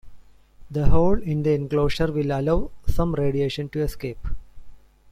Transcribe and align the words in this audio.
The 0.71 0.87
hole 0.89 1.21
in 1.21 1.43
the 1.43 1.51
enclosure 1.51 2.11
will 2.11 2.31
allow 2.31 2.71
some 2.87 3.13
radiation 3.13 3.69
to 3.69 3.83
escape. 3.83 4.25